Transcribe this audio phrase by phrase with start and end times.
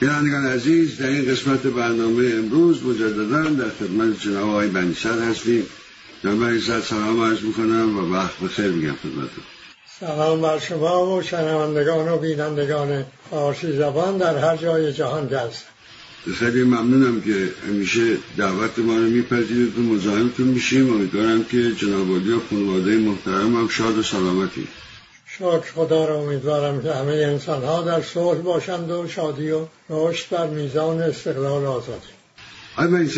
[0.00, 5.66] بینندگان عزیز در این قسمت برنامه امروز مجددا در خدمت جناب آقای بنیسر هستیم.
[6.24, 9.44] جناب بنیسر سلام عرض می‌کنم و وقت بخیر میگم خدمتتون.
[10.00, 15.28] سلام بر شما و شنوندگان و بینندگان فارسی زبان در هر جای جهان
[16.24, 20.94] که خیلی ممنونم که همیشه دعوت ما رو میپذیرید و مزاحمتون میشیم.
[20.94, 24.68] امیدوارم که جناب و خانواده محترم هم شاد و سلامتی.
[25.38, 30.26] شکر خدا را امیدوارم که همه انسان ها در صلح باشند و شادی و رشد
[30.30, 32.08] بر میزان استقلال آزادی
[32.76, 33.08] آقای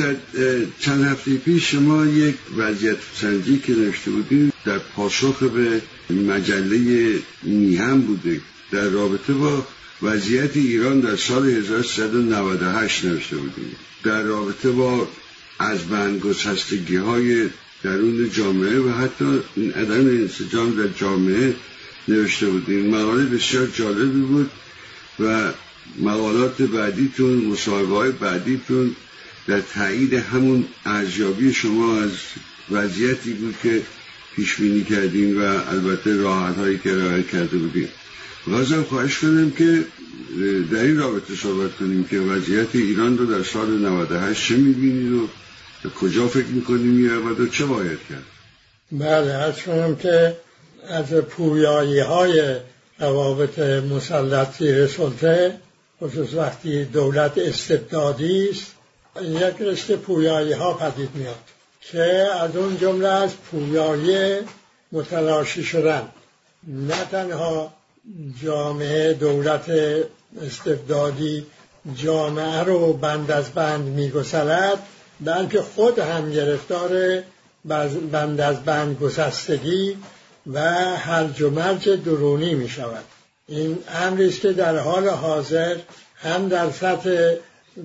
[0.80, 5.80] چند هفته پیش شما یک وضعیت سنجی که نوشته بودید در پاسخ به
[6.14, 8.40] مجله میهم بوده.
[8.72, 9.66] در رابطه با
[10.02, 15.08] وضعیت ایران در سال 1398 نوشته بودیم در رابطه با
[15.58, 17.48] از بندگسستگی های
[17.82, 19.40] درون جامعه و حتی
[19.74, 21.54] عدم انسجام در جامعه
[22.08, 24.50] نوشته بودیم مقاله بسیار جالبی بود
[25.20, 25.52] و
[25.98, 28.96] مقالات بعدیتون مصاحبه های بعدیتون
[29.46, 32.10] در تایید همون ارزیابی شما از
[32.70, 33.82] وضعیتی بود که
[34.36, 37.88] پیش بینی کردیم و البته راحت هایی که راه کرده بودیم
[38.46, 39.84] بازم خواهش کنم که
[40.72, 45.28] در این رابطه صحبت کنیم که وضعیت ایران رو در سال 98 چه می‌بینید و
[46.00, 48.24] کجا فکر می‌کنیم می‌رود و چه باید کرد؟
[48.92, 50.36] بله از کنم که
[50.88, 52.56] از پویایی های
[52.98, 55.56] روابط مسلطی سلطه
[56.02, 58.74] خصوص وقتی دولت استبدادی است
[59.22, 61.38] یک رشته پویایی ها پدید میاد
[61.80, 64.36] که از اون جمله از پویایی
[64.92, 66.08] متلاشی شدن.
[66.66, 67.72] نه تنها
[68.42, 69.70] جامعه دولت
[70.42, 71.46] استبدادی
[71.96, 74.78] جامعه رو بند از بند میگسلد
[75.20, 77.22] بلکه خود هم گرفتار
[78.12, 79.96] بند از بند گسستگی
[80.46, 80.60] و
[80.96, 83.04] هرج و مرج درونی می شود.
[83.48, 85.76] این امری است که در حال حاضر
[86.16, 87.34] هم در سطح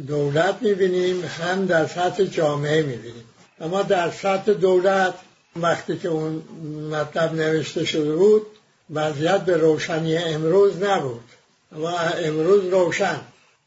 [0.08, 3.24] دولت می بینیم هم در سطح جامعه می بینیم.
[3.62, 5.14] اما در سطح دولت
[5.56, 6.44] وقتی که اون
[6.92, 8.46] مطلب نوشته شده بود
[8.94, 11.24] وضعیت به روشنی امروز نبود.
[11.72, 11.86] و
[12.26, 13.22] امروز روشن.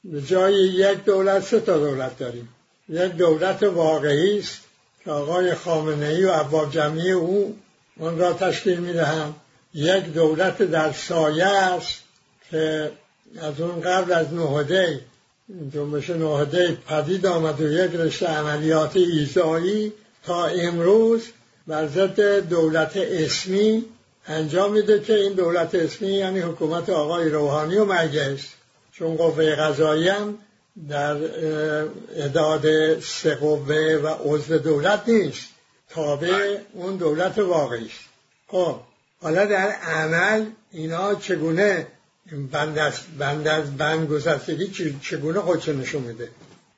[0.05, 2.49] به جای یک دولت سه تا دولت داریم.
[2.89, 4.61] یک دولت واقعی است
[5.05, 7.57] که آقای خامنه ای و ابواب جمعی او
[7.99, 9.35] اون را تشکیل می‌دهند
[9.75, 12.03] یک دولت در سایه است
[12.51, 12.91] که
[13.43, 15.01] از اون قبل از نهده
[15.75, 19.93] جنبش نهده پدید آمد و یک رشته عملیات ایزایی
[20.25, 21.23] تا امروز
[21.67, 23.85] بر ضد دولت اسمی
[24.27, 28.41] انجام میده که این دولت اسمی یعنی حکومت آقای روحانی و مجلس.
[28.93, 30.39] چون قوه قضایی هم
[30.89, 31.17] در
[32.17, 35.49] اداد سه قوه و عضو دولت نیست.
[35.89, 38.09] تابع اون دولت واقعی است.
[38.49, 38.81] خب
[39.23, 41.87] حالا در عمل اینا چگونه
[42.53, 46.29] بند از بند, از بند گذشتگی چگونه خودش نشون میده؟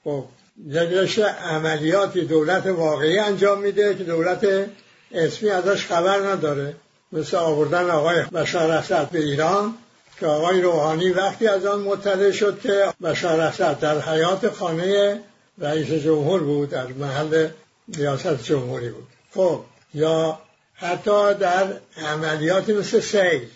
[0.05, 0.25] خب
[0.67, 4.69] یک عملیاتی دولت واقعی انجام میده که دولت
[5.13, 6.75] اسمی ازش خبر نداره.
[7.13, 9.75] مثل آوردن آقای بشار اسد به ایران
[10.21, 15.21] که آقای روحانی وقتی از آن مطلع شد که بشار اسد در حیات خانه
[15.59, 17.49] رئیس جمهور بود در محل
[17.97, 19.07] ریاست جمهوری بود.
[19.35, 19.65] خب
[19.95, 20.39] یا
[20.75, 23.49] حتی در عملیاتی مثل سیل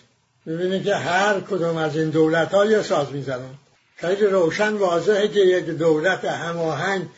[0.47, 3.53] ببینید که هر کدوم از این دولت ها یا ساز می‌زنن.
[3.95, 7.09] خیلی روشن واضحه که یک دولت هماهنگ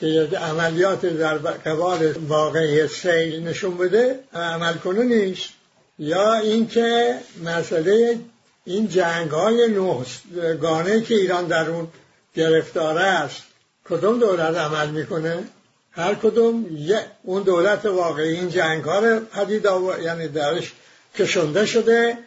[0.00, 5.48] که یک عملیات در قبال واقعی سیل نشون بده عمل کنه نیست.
[5.98, 8.18] یا اینکه مسئله
[8.64, 9.74] این جنگ های
[10.60, 11.88] گانه که ایران در اون
[12.34, 13.42] گرفتاره است
[13.84, 15.38] کدوم دولت عمل می‌کنه؟
[15.96, 16.66] هر کدوم
[17.22, 19.66] اون دولت واقعی این جنگ ها پدید
[20.02, 20.72] یعنی درش
[21.18, 22.18] کشنده شده.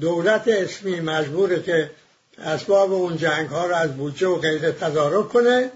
[0.00, 1.90] دولت اسمی مجبوره که
[2.38, 5.70] اسباب اون جنگ ها رو از بودجه و غیره تدارک کنه.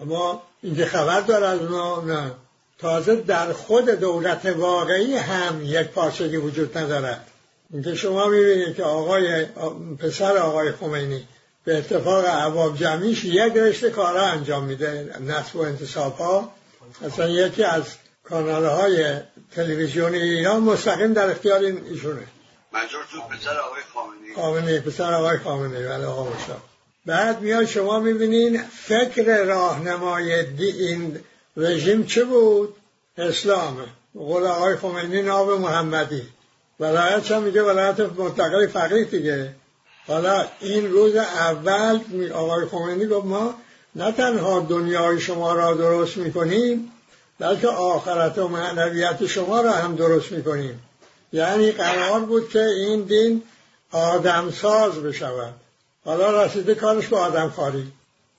[0.00, 1.60] اما اینکه خبر داره از
[2.06, 2.30] نه.
[2.78, 7.26] تازه در خود دولت واقعی هم یک پارچگی وجود ندارد
[7.72, 9.44] اینکه شما می‌بینید که آقای
[9.98, 11.28] پسر آقای خمینی
[11.64, 16.52] به اتفاق عواب جمعیش یک رشته کارا انجام میده نصب و انتصاب ها
[17.04, 17.84] اصلا یکی از
[18.24, 19.14] کانال های
[19.54, 22.26] تلویزیونی ایران مستقیم در اختیار ایشونه.
[22.72, 24.34] منظور تو پسر آقای خامنه‌ای.
[24.34, 25.88] خامنه‌ای پسر آقای خامنه‌ای.
[25.88, 26.32] بله آقا
[27.06, 31.20] بعد میاد شما می‌بینین فکر راهنمای این
[31.56, 32.74] رژیم چه بود؟
[33.18, 33.84] اسلامه
[34.14, 36.22] قول آقای خمینی ناب محمدی.
[36.80, 39.54] ولایت هم میگه ولایت مطلقه فقیه دیگه.
[40.06, 42.00] حالا این روز اول
[42.34, 43.54] آقای خمینی گفت ما
[43.94, 46.92] نه تنها دنیای شما را درست می‌کنیم
[47.38, 50.82] بلکه آخرت و معنویت شما را هم درست می‌کنیم.
[51.32, 53.42] یعنی قرار بود که این دین
[53.92, 55.54] آدمساز بشود.
[56.04, 57.92] حالا رسیده کارش به آدم خاری.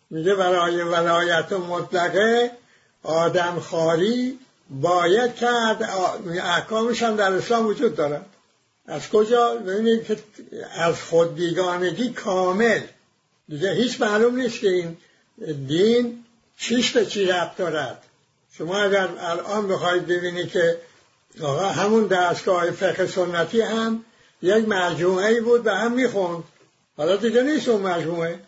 [0.10, 2.52] میگه برای ولایت مطلقه
[3.04, 4.40] آدم خاری
[4.70, 5.90] باید کرد
[6.44, 8.26] احکامش هم در اسلام وجود دارد.
[8.88, 10.18] از کجا؟ ببینید که
[10.76, 12.82] از خود بیگانگی کامل.
[13.50, 14.98] دیگه هیچ معلوم نیست که این
[15.68, 16.24] دین
[16.58, 18.04] چیش به چی ربط دارد.
[18.58, 20.78] شما اگر الان بخواید ببینید که
[21.42, 24.06] آقا همون دستگاه فقه سنتی هم
[24.42, 26.44] یک مجموعه ای بود به هم می‌خوند.
[26.98, 28.40] حالا دیگه نیست اون مجموعه.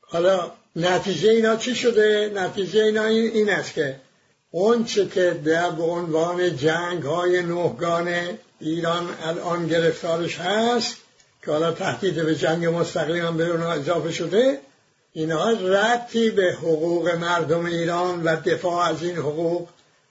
[0.00, 3.96] حالا نتیجه اینا چی شده؟ نتیجه اینا این است که
[4.50, 8.14] اون چه که در به عنوان جنگ های نهگان
[8.60, 10.96] ایران الان گرفتارش هست
[11.44, 14.58] که حالا تهدید به جنگ مستقیم هم به اونها اضافه شده
[15.16, 19.68] اینها ربطی به حقوق مردم ایران و دفاع از این حقوق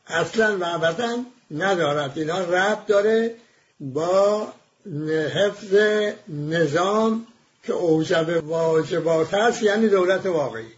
[0.07, 1.17] اصلا و ابدا
[1.51, 2.11] ندارد.
[2.15, 3.35] اینا ربط داره
[3.79, 4.47] با
[5.33, 5.73] حفظ
[6.29, 7.27] نظام
[7.63, 10.71] که اوجب واجبات هست یعنی دولت واقعی.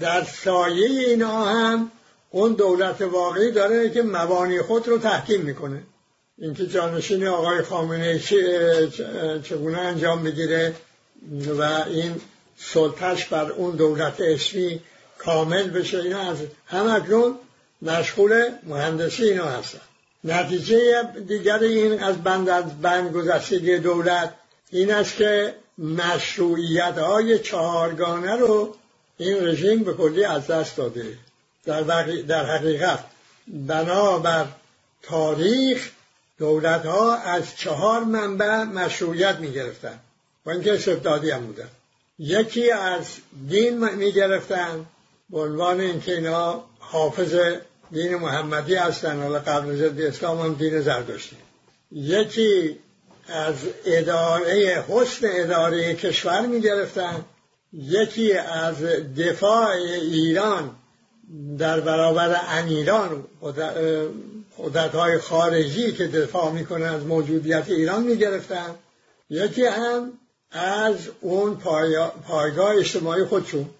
[0.00, 1.90] در سایه اینا هم
[2.30, 5.82] اون دولت واقعی داره که مبانی خود رو تحکیم می‌کنه.
[6.38, 8.18] اینکه جانشین آقای خامنه
[9.42, 10.74] چگونه انجام بگیره
[11.58, 12.20] و این
[12.64, 14.80] سلطش بر اون دولت اسمی
[15.18, 15.98] کامل بشه.
[15.98, 17.34] اینا از همکنون
[17.82, 19.80] مشغول مهندسی اینا هستن.
[20.24, 24.34] نتیجه دیگر این از بند از بند گذشتگی دولت
[24.70, 28.76] این است که مشروعیت های چهارگانه رو
[29.18, 31.18] این رژیم به کلی از دست داده.
[31.64, 31.82] در,
[32.28, 33.04] در حقیقت
[33.48, 34.46] بنابر
[35.02, 35.90] تاریخ
[36.38, 39.98] دولت ها از چهار منبع مشروعیت می گرفتن
[40.46, 41.68] و اینکه استبدادی هم بودن.
[42.18, 43.06] یکی از
[43.48, 44.86] دین می گرفتن
[45.30, 47.34] به عنوان اینکه اینا حافظ
[47.92, 51.36] دین محمدی هستن حالا قبل ضد اسلام هم دین زردشتی
[51.92, 52.78] یکی
[53.28, 53.54] از
[53.84, 57.24] اداره حسن اداره کشور می گرفتن
[57.72, 58.82] یکی از
[59.16, 60.70] دفاع ایران
[61.58, 63.24] در برابر امیران
[64.58, 68.74] قدرت های خارجی که دفاع می‌کنه از موجودیت ایران می‌گرفتن.
[69.30, 70.12] یکی هم
[70.52, 71.56] از اون
[72.26, 73.70] پایگاه اجتماعی خودشون.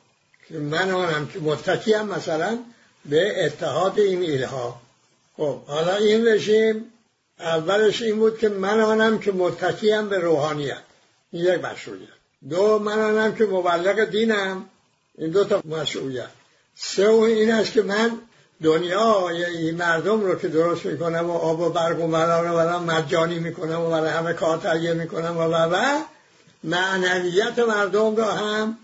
[0.49, 2.59] که من آنم که متکی هم مثلا
[3.05, 4.81] به اتحاد این ایلها
[5.37, 6.85] خب حالا این رژیم
[7.41, 10.83] اولش این بود که من آنم که متکی به روحانیت
[11.33, 12.09] این یک مشروعیت.
[12.51, 14.65] دو من آنم که مبلغ دینم
[15.19, 16.29] این دو تا مشروعیت.
[16.77, 18.19] سه اون این است که من
[18.63, 22.85] دنیا این مردم رو که درست می‌کنم و آب و برق و مران رو برام
[22.85, 26.03] مجانی می‌کنم و برای همه کار تهیه می‌کنم و و
[26.65, 28.79] معنویت مردم رو هم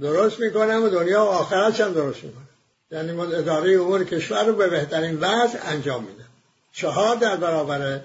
[0.00, 2.48] درست می‌کنم و دنیا و آخرت هم درست می‌کنم
[2.90, 6.28] یعنی ما اداره امور کشور رو به بهترین وضع انجام میدم
[6.72, 8.00] چهار در برابر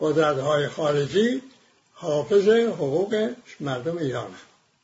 [0.00, 1.42] قدرت های خارجی
[1.92, 3.30] حافظ حقوق
[3.60, 4.26] مردم ایران.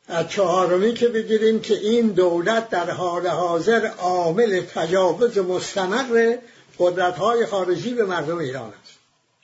[0.09, 6.37] از چهارمی که بگیریم که این دولت در حال حاضر عامل تجاوز مستمر
[6.79, 8.93] قدرت های خارجی به مردم ایران است.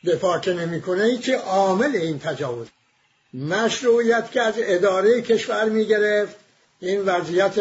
[0.04, 2.66] دفاع که نمی‌کنه که عامل این تجاوز.
[3.34, 6.36] مشروعیت که از اداره کشور می‌گرفت
[6.80, 7.54] این وضعیت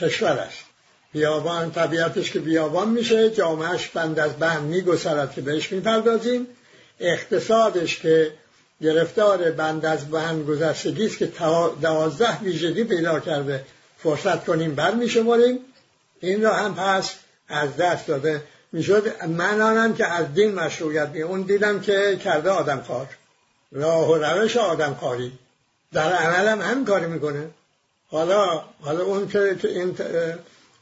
[0.00, 0.64] کشور است.
[1.12, 6.46] بیابان طبیعتش که بیابان میشه جامعش بند از بند میگسرد که بهش می‌پردازیم.
[7.00, 8.32] اقتصادش که
[8.82, 11.32] گرفتار بند از بند گذشتگی که
[11.82, 13.64] دوازده ویژگی پیدا کرده
[13.98, 15.58] فرصت کنیم بر میشماریم.
[16.20, 17.14] این را هم پس
[17.48, 19.24] از دست داده می‌شد.
[19.28, 23.06] من آنم که از دین مشروعیت می اون دیدم که کرده آدم کار.
[23.72, 25.32] راه و روش آدم کاری.
[25.92, 27.50] در عمل هم هم کاری می‌کنه.
[28.10, 29.98] حالا حالا اون که این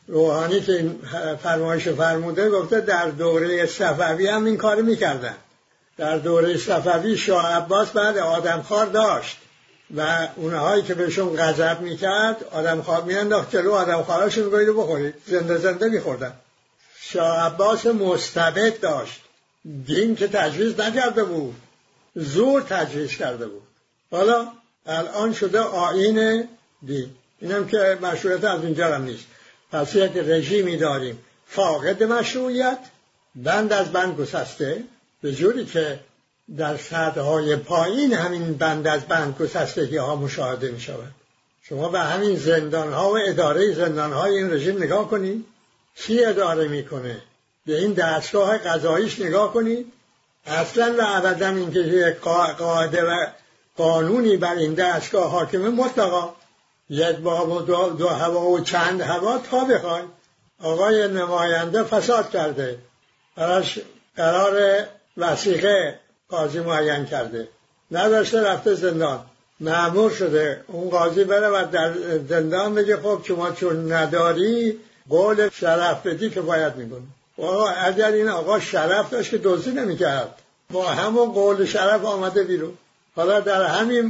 [0.06, 1.00] روحانی که این
[1.42, 5.34] فرمایش فرموده گفته در دوره صفوی هم این کار می‌کردن.
[5.96, 9.36] در دوره صفوی شاه عباس بعد آدمخوار داشت
[9.96, 16.32] و اونهایی که بهشون غضب می‌کرد آدمخوار میانداخت جلو آدمخواراشو می‌گوید بخورید زنده زنده میخوردن.
[17.00, 19.20] شاه عباس مستبد داشت.
[19.86, 21.54] دین که تجویز نکرده بود.
[22.14, 23.62] زور تجویز کرده بود.
[24.10, 24.48] حالا
[24.86, 26.48] الان شده آین
[26.82, 27.10] دین.
[27.40, 29.24] اینم که مشروعیت از اینجا هم نیست.
[29.72, 31.18] پس یک رژیمی داریم.
[31.46, 32.78] فاقد مشروعیت
[33.34, 34.84] بند از بند گسسته.
[35.22, 36.00] به جوری که
[36.56, 36.76] در
[37.16, 41.14] های پایین همین بند از بند گسستگی ها مشاهده می شود.
[41.62, 45.44] شما به همین زندان ها و اداره زندان های این رژیم نگاه کنید.
[45.96, 47.22] کی اداره می‌کنه
[47.66, 49.92] به این دستگاه قضاییش نگاه کنید.
[50.46, 52.16] اصلا و ابدا اینکه
[52.58, 53.26] قاعده و
[53.76, 56.34] قانونی بر این دستگاه حاکمه مطلقا.
[56.90, 60.04] یک باب و دو, دو هوا و چند هوا تا بخواید
[60.62, 62.78] آقای نماینده فساد کرده.
[63.36, 63.78] براش
[64.16, 64.84] قرار
[65.16, 67.48] وسیقه قاضی معین کرده.
[67.90, 69.24] نداشته رفته زندان.
[69.60, 70.64] معمور شده.
[70.66, 71.92] اون قاضی بره و در
[72.28, 77.02] زندان بگه خب شما چون نداری قول شرف بدی که باید می‌کنه
[77.38, 80.34] آقا اگر این آقا شرف داشت که دزدی نمی‌کرد.
[80.70, 82.72] با همون قول شرف آمده بیرون.
[83.16, 84.06] حالا در همین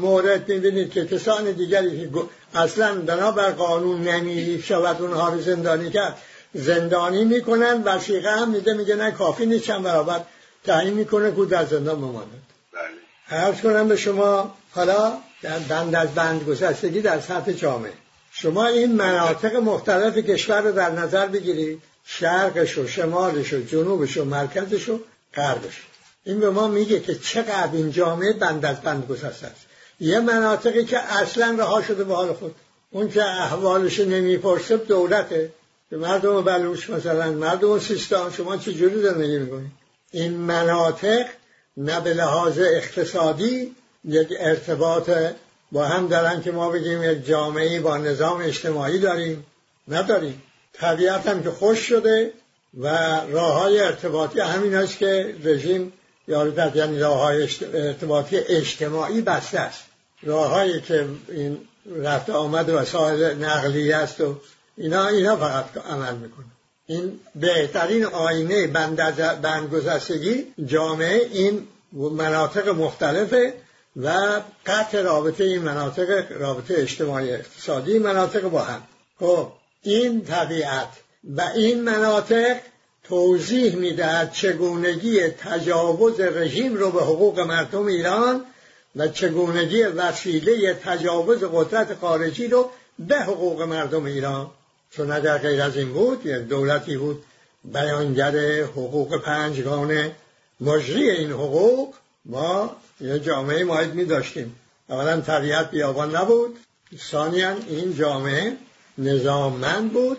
[0.00, 2.22] مورد می‌بینید که کسان دیگری که
[2.54, 6.16] اصلا بنابر قانون نمی شود اونها رو زندانی کرد.
[6.54, 10.20] زندانی می‌کنن وسیقه هم میده میگه نه کافی نیست چند برابر
[10.64, 12.42] تعیین می‌کنه که در زندان بماند.
[12.72, 13.40] بله.
[13.40, 15.12] عرض کنم به شما حالا
[15.42, 17.92] در بند از بند گسستگی در سطح جامعه
[18.32, 21.82] شما این مناطق مختلف کشور رو در نظر بگیرید.
[22.04, 25.00] شرقش و شمالش و جنوبش و مرکزش و
[25.34, 25.82] غربش
[26.24, 29.66] این به ما میگه که چقدر این جامعه بند از بند گسسته است.
[30.00, 32.54] یه مناطقی که اصلا رها شده به حال خود.
[32.90, 35.50] اون که احوالش نمی‌پرسه دولته.
[35.90, 39.70] به مردم بلوش مثلا مردم سیستان شما چجوری زندگی می‌کنید؟
[40.10, 41.26] این مناطق
[41.76, 45.10] نه به لحاظ اقتصادی یک ارتباط
[45.72, 49.46] با هم دارن که ما بگیم یک جامعه با نظام اجتماعی داریم.
[49.88, 50.42] نداریم.
[50.72, 52.32] طبیعت هم که خوش شده
[52.78, 52.86] و
[53.30, 55.92] راه های ارتباطی همین است که رژیم
[56.28, 59.82] یارو یعنی راه های ارتباطی اجتماعی بسته است.
[60.22, 61.58] راههایی که این
[61.96, 64.36] رفت آمد وسایل نقلیه است و
[64.76, 66.46] اینا اینا فقط عمل می‌کنه.
[66.86, 68.66] این بهترین آینه
[69.42, 73.54] بندگذشتگی جامعه این مناطق مختلفه
[73.96, 78.82] و قطع رابطه این مناطق رابطه اجتماعی اقتصادی مناطق با هم.
[79.20, 80.88] خب این طبیعت
[81.36, 82.56] و این مناطق
[83.04, 88.44] توضیح می‌دهد چگونگی تجاوز رژیم رو به حقوق مردم ایران
[88.96, 94.50] و چگونگی وسیله تجاوز قدرت خارجی رو به حقوق مردم ایران.
[94.90, 97.24] چون اگر غیر از این بود یک دولتی بود
[97.64, 100.12] بیانگر حقوق پنجگانه.
[100.60, 101.94] مجری این حقوق
[102.24, 104.56] ما یه جامعه ماید می داشتیم
[104.88, 106.58] اولا طبیعت بیابان نبود.
[107.10, 108.56] ثانیا این جامعه
[109.00, 110.18] نظاممند بود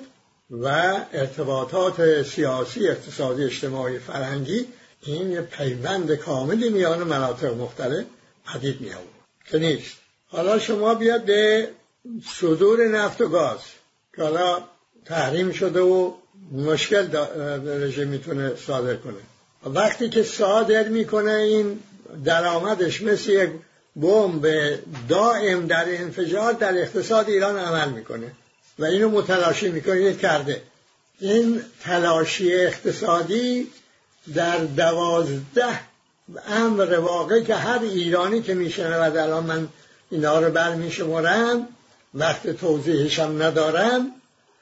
[0.51, 0.67] و
[1.13, 4.67] ارتباطات سیاسی اقتصادی اجتماعی فرهنگی
[5.01, 8.05] این پیوند کاملی میان مناطق مختلف
[8.53, 9.07] پدید می آورد
[9.51, 9.95] که نیست.
[10.27, 11.67] حالا شما بیاد به
[12.39, 13.59] صدور نفت و گاز
[14.15, 14.63] که حالا
[15.05, 16.11] تحریم شده و
[16.51, 17.17] مشکل
[17.65, 19.13] رژیم می‌تونه صادر کنه.
[19.65, 21.79] وقتی که صادر می‌کنه این
[22.25, 23.49] درآمدش مثل یک
[23.95, 24.47] بمب
[25.09, 28.31] دائم در انفجار در اقتصاد ایران عمل می‌کنه.
[28.81, 30.61] و اینو متلاشی می‌کنه کرده.
[31.19, 33.67] این تلاشی اقتصادی
[34.35, 35.79] در دوازده
[36.47, 39.67] امر واقع که هر ایرانی که میشنود الان من
[40.11, 41.67] اینا رو برمیشمارم
[42.13, 44.11] وقت توضیحشم ندارم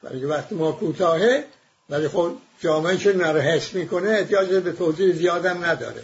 [0.02, 1.44] ولی وقت ما کوتاهه
[1.90, 6.02] ولی خب جامعه که نره حس می‌کنه احتیاج به توضیح زیادم نداره.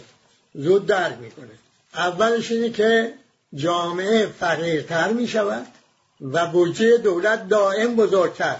[0.55, 1.51] زود درک می‌کنه.
[1.95, 3.13] اولش اینه که
[3.55, 5.67] جامعه فقیرتر می‌شود.
[6.21, 8.55] و بودجه دولت دائم بزرگتر.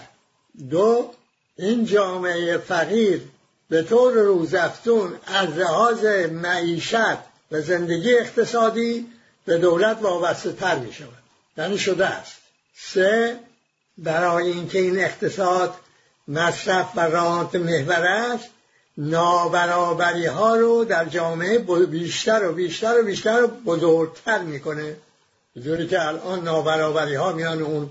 [0.70, 1.12] دو
[1.58, 3.22] این جامعه فقیر
[3.70, 7.18] به طور روزفتون از لحاظ معیشت
[7.52, 9.08] و زندگی اقتصادی
[9.46, 11.24] به دولت وابسته تر می شود
[11.58, 12.38] یعنی شده است.
[12.76, 13.40] سه
[13.98, 15.74] برای اینکه این اقتصاد
[16.28, 18.50] مصرف و رانت محور است
[18.98, 24.96] نابرابری ها رو در جامعه بیشتر و بیشتر و بیشتر و بزرگتر می‌کنه.
[25.64, 27.90] جوری که الان نابرابری ها میان اون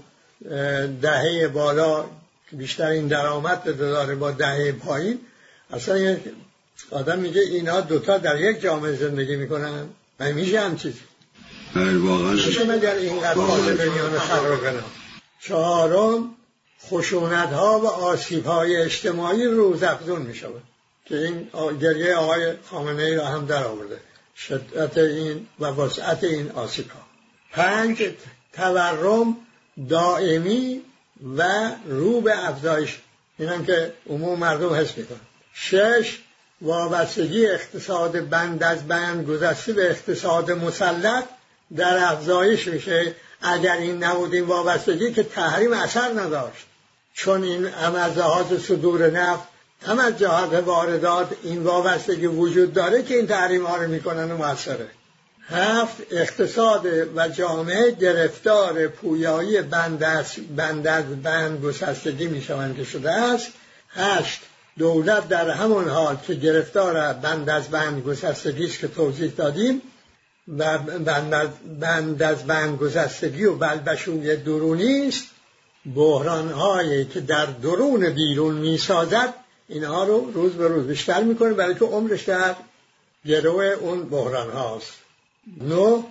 [1.01, 2.05] دهه بالا
[2.53, 5.19] بیشترین درآمد داره با دهه پایین.
[5.71, 6.17] اصلا
[6.91, 9.89] آدم میگه اینا دوتا در یک جامعه زندگی می‌کنن
[10.21, 11.01] و میشه هم چیزی.
[11.77, 12.37] واقعا.
[12.69, 14.19] مگر اینقدر به میان
[14.59, 14.85] کنم
[15.41, 16.35] چهارم
[16.91, 20.63] خشونت ها و آسیب های اجتماعی روز افزون می شود
[21.05, 21.49] که این
[21.81, 24.01] گریه آقای خامنه ای را هم در آورده.
[24.37, 27.06] شدت این و وسعت این آسیب ها
[27.57, 28.11] پنج
[28.53, 29.37] تورم
[29.89, 30.83] دائمی
[31.37, 32.99] و رو به افزایش.
[33.39, 35.19] این که عموم مردم حس می‌کنن.
[35.55, 36.19] شش
[36.63, 41.25] وابستگی اقتصاد بند از بند گذشته به اقتصاد مسلط
[41.77, 43.15] در افزایش میشه.
[43.43, 46.67] اگر این نبود این وابستگی که تحریم اثر نداشت.
[47.15, 49.49] چون این هم از لحاظ صدور نفت
[49.87, 54.37] هم از جهات واردات این وابستگی وجود داره که این تحریم ها رو می‌کنن و
[54.37, 54.89] موثره.
[55.49, 56.87] هفت اقتصاد
[57.17, 63.53] و جامعه گرفتار پویایی بند از بند, بند گسستگی می‌شوند که شده است.
[63.91, 64.41] هشت
[64.79, 69.83] دولت در همون حال که گرفتار بند از بند گسستگی است که توضیح دادیم
[70.59, 70.79] و
[71.81, 75.25] بند از بند گذشتگی و بلبشوی درونی است.
[75.95, 79.35] بحران هایی که در درون بیرون می سازد
[79.69, 82.55] اینها رو روز به روز بیشتر می‌کنه برای که عمرش در
[83.27, 85.06] گروه اون بحران هاست
[85.61, 86.03] نو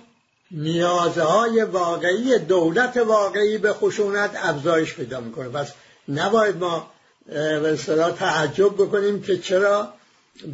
[0.50, 5.48] نیازهای واقعی دولت واقعی به خشونت افزایش پیدا می‌کنه.
[5.48, 5.72] پس
[6.08, 6.90] نباید ما
[7.26, 9.88] به اصطلاح تعجب بکنیم که چرا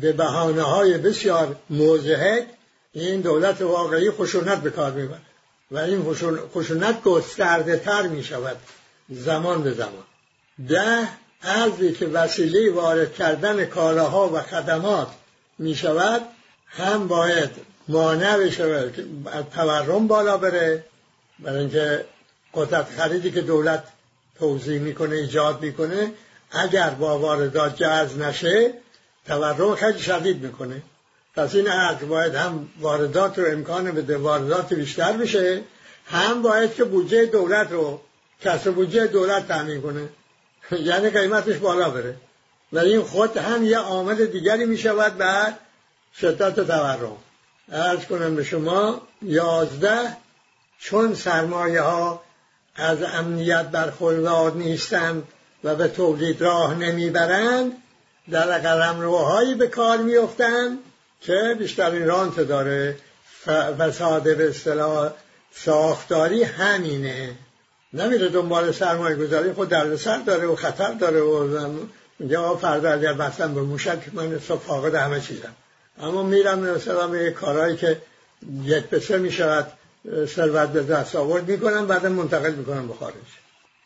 [0.01, 2.47] به بحانه های بسیار موضحک
[2.93, 5.21] این دولت واقعی خشونت به کار می‌بره
[5.71, 6.15] و این
[6.55, 8.57] خشونت گسترده تر می شود
[9.11, 10.05] زمان به زمان.
[10.69, 11.09] ده
[11.43, 15.09] ارزی که وسیله وارد کردن کالاها و خدمات
[15.59, 16.23] می شود
[16.67, 17.51] هم باید
[17.89, 19.05] مانع بشه که
[19.55, 20.85] تورم بالا بره
[21.39, 22.05] برای اینکه
[22.55, 23.85] قدرت خریدی که دولت
[24.39, 26.13] توضیح می‌کنه ایجاد می‌کنه
[26.51, 28.75] اگر با واردات جذب نشه
[29.27, 30.83] تورم خیلی شدید می‌کنه.
[31.37, 35.63] پس این ارز باید هم واردات رو امکان بده واردات بیشتر بشه
[36.07, 38.01] هم باید که بودجه دولت رو
[38.41, 40.09] کسر بودجه دولت تامین کنه.
[40.89, 42.17] یعنی قیمتش بالا بره.
[42.73, 45.53] و این خود هم یه عامل دیگری می شود بر
[46.21, 47.17] شدت تورم.
[47.73, 50.17] ارز کنم به شما یازده
[50.79, 52.23] چون سرمایه ها
[52.77, 55.23] از امنیت برخوردار نیستند
[55.65, 57.73] و به تولید راه نمی‌برند
[58.31, 60.79] در قلمروهایی به کار میفتند
[61.21, 62.97] که بیشترین رانت داره.
[63.79, 65.11] فساد به اصطلاح
[65.55, 67.35] ساختاری همینه.
[67.93, 71.71] نمیره دنبال سرمایه گذاری خود در سر داره و خطر داره و
[72.19, 75.55] میگه فردا اگر بستم به موشک من صبح فاقد همه چیزم.
[76.01, 78.03] اما میرم مثلا به کارهایی که
[78.65, 79.73] یک پسه می‌شود
[80.27, 83.15] ثروت به دست آورد می‌کنم بعد منتقل می‌کنم به خارج.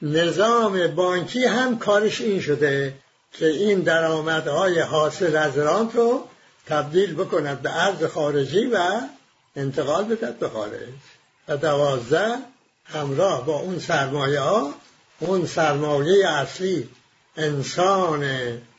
[0.02, 2.94] نظام بانکی هم کارش این شده
[3.32, 6.24] که این درآمدهای حاصل از رانت رو
[6.66, 9.00] تبدیل بکند به ارز خارجی و
[9.56, 10.88] انتقال بدهد به خارج.
[11.48, 12.34] و دوازده
[12.84, 14.74] همراه با اون سرمایه ها
[15.20, 16.88] اون سرمایه اصلی
[17.36, 18.26] انسان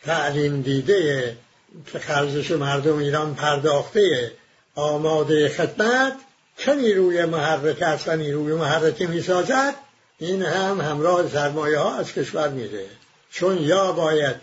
[0.04, 1.38] تعلیم دیده
[1.86, 4.32] که خرجش مردم ایران پرداخته
[4.76, 6.14] آماده خدمت
[6.58, 9.76] چه نیروی محرک است و نیروی محرکه می سازد
[10.18, 12.86] این هم همراه سرمایه ها از کشور میره.
[13.32, 14.36] چون یا باید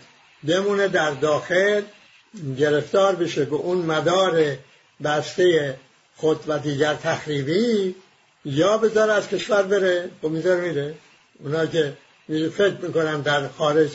[0.43, 1.81] بمونه در داخل
[2.57, 4.57] گرفتار بشه به اون مدار
[5.03, 5.75] بسته
[6.15, 7.95] خود و دیگر تخریبی
[8.45, 10.05] یا بذار از کشور بره.
[10.05, 10.95] و خب می‌ذاره میره.
[11.39, 11.93] اونا که
[12.57, 13.89] فکر می‌کنن در خارج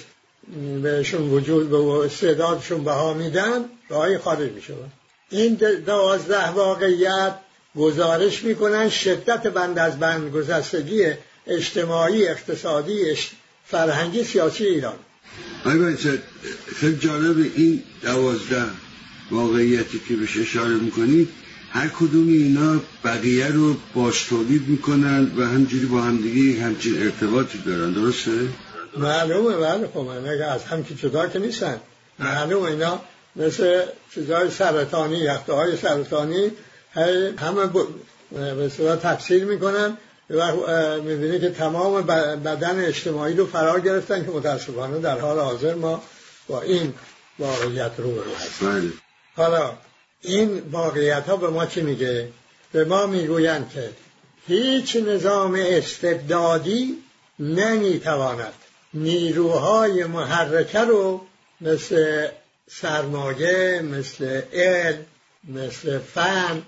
[0.82, 4.74] بهشون وجود به استعدادشون بها میدن راهی خارج میشه.
[5.30, 5.54] این
[5.86, 7.34] دوازده واقعیت
[7.76, 11.04] گزارش می‌کنن شدت بند از بند گذشتگی
[11.46, 13.16] اجتماعی اقتصادی
[13.66, 14.96] فرهنگی سیاسی ایران.
[15.64, 15.96] آقای
[16.76, 18.64] خیلی جالب این دوازده
[19.30, 21.28] واقعیتی که بهش اشاره می‌کنید
[21.70, 27.92] هر کدوم اینا بقیه رو باش تولید می‌کنن و همجوری با همدیگه همچین ارتباطی دارن.
[27.92, 28.30] درسته؟
[28.96, 31.80] معلومه بله خب اگه از هم که جدا که نیستن
[32.18, 33.00] معلومه اینا
[33.36, 33.82] مثل
[34.14, 36.50] چیزهای سرطانی یخته های سرطانی
[37.38, 37.66] همه
[38.30, 39.96] به صورت تفسیر می‌کنن
[40.30, 40.52] و
[41.02, 42.02] می‌بینی که تمام
[42.44, 46.02] بدن اجتماعی رو فرار گرفتن که متاسفانه در حال حاضر ما
[46.48, 46.94] با این
[47.38, 48.92] واقعیت رو هستیم بله.
[49.36, 49.72] حالا
[50.22, 52.28] این واقعیت ها به ما چی میگه؟
[52.72, 53.90] به ما می‌گویند که
[54.48, 56.98] هیچ نظام استبدادی
[57.38, 58.52] نمی‌تواند
[58.94, 61.26] نیروهای محرکه رو
[61.60, 62.28] مثل
[62.70, 65.06] سرمایه مثل علم
[65.44, 66.62] مثل فن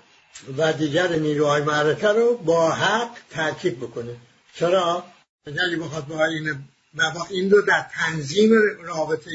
[0.57, 4.15] و دیگر نیروهای محرکه رو با حق ترکیب بکنه
[4.55, 5.03] چرا؟
[5.45, 8.51] اگر بخواد با این با این رو در تنظیم
[8.83, 9.31] رابطه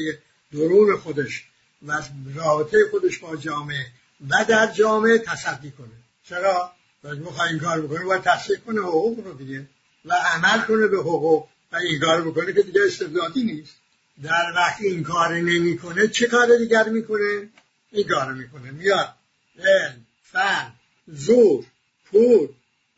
[0.53, 1.43] درون خودش
[1.87, 2.01] و
[2.35, 3.85] رابطه خودش با جامعه
[4.29, 5.87] و در جامعه تصدی کنه
[6.29, 6.71] چرا؟
[7.03, 9.67] باید می‌خواه این کار بکنه باید تصدیق کنه حقوق رو دیگه
[10.05, 13.75] و عمل کنه به حقوق و این کار بکنه که دیگه استبدادی نیست.
[14.23, 17.49] در وقت این کار نمی‌کنه چه کار دیگر می‌کنه؟
[17.91, 18.71] این کار می‌کنه.
[18.71, 19.13] میاد.
[19.59, 20.71] علم فن
[21.07, 21.65] زور
[22.05, 22.47] پول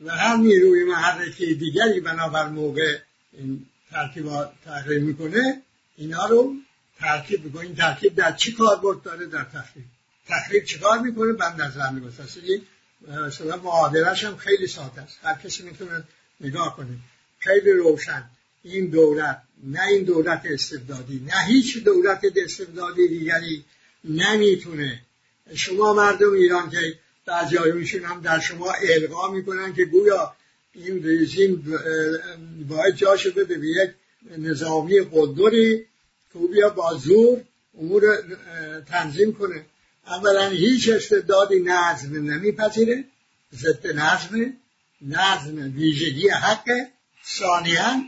[0.05, 2.97] و هر نیروی محرکه دیگری بنابر موقع
[3.33, 4.29] این ترکیب
[4.65, 5.61] تحریم می‌کنه
[5.97, 6.55] اینا رو
[6.99, 7.61] ترکیب می‌کنه.
[7.61, 9.85] این ترکیب در چی کار داره؟ در تخریب
[10.27, 12.61] تخریب چیکار می‌کنه؟ بند رحم گسستگی
[13.07, 15.19] مثلا معادلش هم خیلی ساده است.
[15.23, 16.03] هر کسی می‌تونه
[16.41, 16.97] نگاه کنه.
[17.39, 18.23] خیلی روشن.
[18.63, 23.65] این دولت نه این دولت استبدادی نه هیچ دولت استبدادی دیگری
[24.03, 25.01] نمی‌تونه.
[25.55, 30.33] شما مردم ایران که بعضیایشون هم در شما القا می‌کنن که گویا
[30.73, 31.79] این رژیم
[32.69, 33.89] باید جاشو بده به یک
[34.37, 35.85] نظامی قدری
[36.33, 37.41] که بیا با زور
[37.79, 38.01] امور
[38.89, 39.65] تنظیم کنه.
[40.07, 43.03] اولا هیچ استبدادی نظم نمیپذیره
[43.53, 44.53] ضد نظم
[45.01, 46.69] نظم ویژگی حق
[47.25, 48.01] ثانیا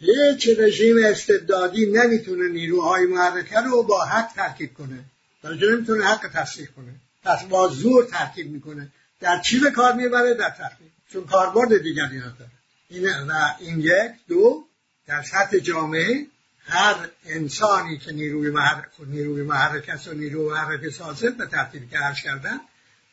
[0.00, 5.04] هیچ رژیم استبدادی نمی‌تونه نیروهای محرکه رو با حق ترکیب کنه.
[5.42, 6.94] در نمی‌تونه حق تصدیق کنه.
[7.22, 8.88] پس با زور ترکیب می‌کنه.
[9.20, 10.90] در چی به کار می‌بره؟ در ترکیب.
[11.12, 12.50] چون کاربرد دیگری نداره.
[12.88, 14.64] این و این یک دو
[15.06, 16.26] در سطح جامعه
[16.64, 21.98] هر انسانی که نیروی محرک نیروی محرک است و نیروی محرک سازه به ترتیبی که
[21.98, 22.60] عرض کردن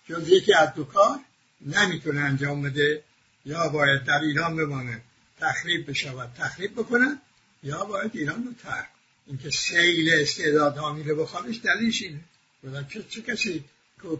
[0.09, 1.19] جز یکی از دو کار
[1.61, 3.03] نمی‌تونه انجام بده
[3.45, 5.01] یا باید در ایران بمانه.
[5.41, 6.29] تخریب بشود.
[6.39, 7.21] تخریب بکنن
[7.63, 8.87] یا باید ایران رو ترک.
[9.27, 12.19] اینکه سیل استعدادها میره خارج دلیلش اینه.
[12.93, 13.63] چه, چه کسی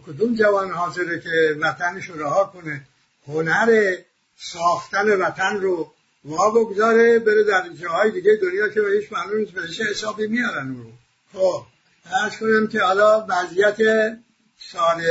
[0.06, 2.86] کدوم جوان حاضره که وطنش رو رها کنه؟
[3.26, 3.96] هنر
[4.36, 9.52] ساختن وطن رو وا بگذاره بره در جاهای دیگه دنیا که به هیچ معلوم نیست
[9.52, 10.92] بهش حسابی میارن رو.
[11.32, 11.66] خب
[12.22, 13.76] ارز کنم که حالا وضعیت
[14.58, 15.02] سال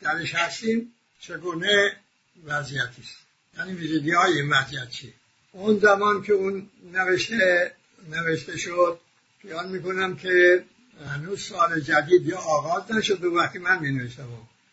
[0.00, 1.96] درش هستیم چگونه
[2.44, 3.16] وضعیتی است
[3.58, 5.14] یعنی ویژگی های این وضعیت چی
[5.52, 7.72] اون زمان که اون نوشته
[8.10, 8.98] نوشته شد
[9.42, 10.64] خیال می‌کنم که
[11.06, 14.28] هنوز سال جدید یا آغاز نشده وقتی من می نوشتم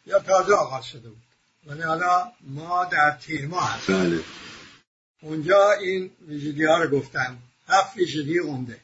[0.05, 1.21] یا تازه آغاز شده بود.
[1.67, 4.03] ولی حالا ما در تیر ماه هستیم.
[4.03, 4.19] بله.
[5.21, 7.37] اونجا این ویژگی ها رو گفتم.
[7.67, 8.77] هفت ویژگی عمده.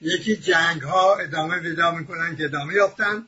[0.00, 3.26] یکی جنگ ها ادامه پیدا می‌کنن که ادامه یافتن.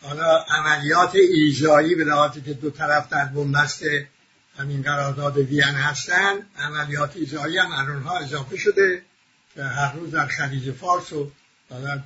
[0.00, 3.82] حالا عملیات ایزایی به لحاظی که دو طرف در بنبست
[4.56, 9.02] همین قرارداد وین هستن عملیات ایزایی هم ها اضافه شده
[9.54, 11.30] که هر روز در خلیج فارس و
[11.70, 11.98] در